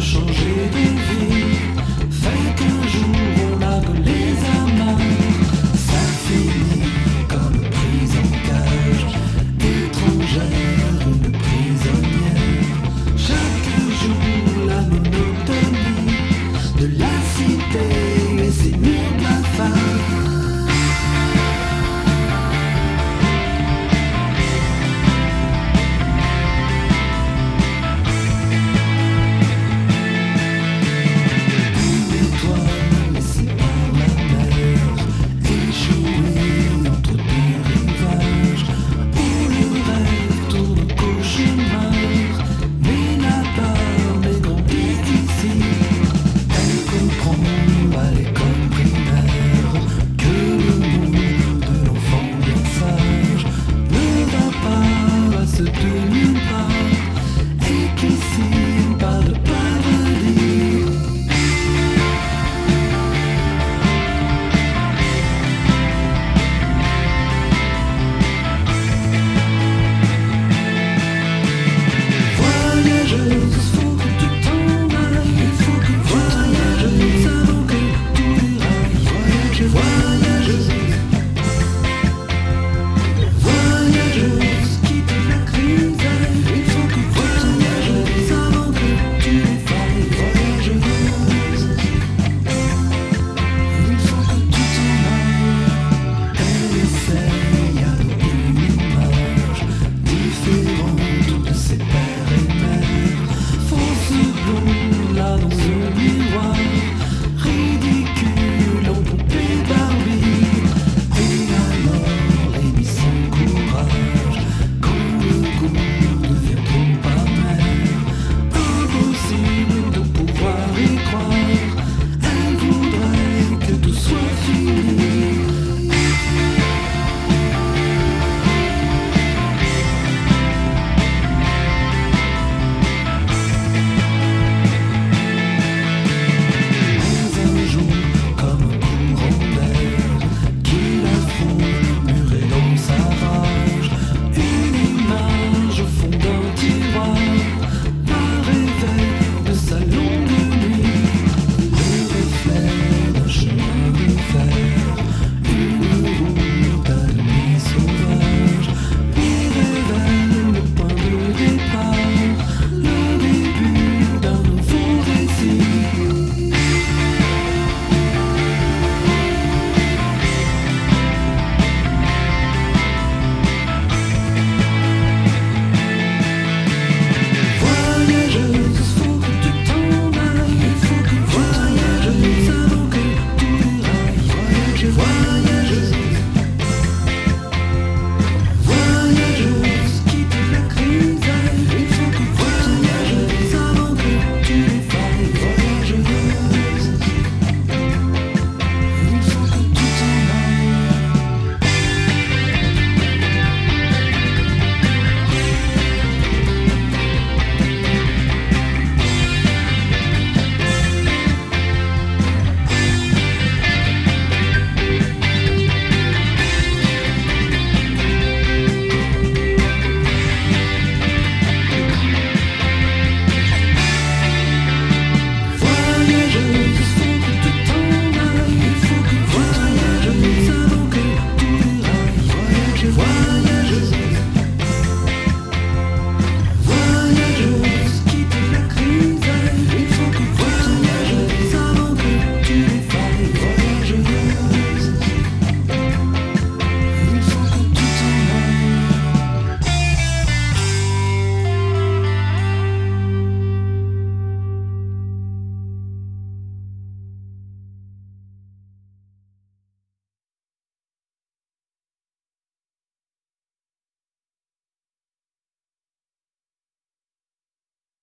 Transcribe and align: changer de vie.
changer 0.00 0.68
de 0.72 1.28
vie. 1.28 1.37